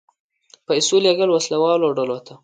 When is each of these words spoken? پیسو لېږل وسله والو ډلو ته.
پیسو 0.67 0.95
لېږل 1.05 1.29
وسله 1.31 1.57
والو 1.61 1.95
ډلو 1.97 2.17
ته. 2.25 2.33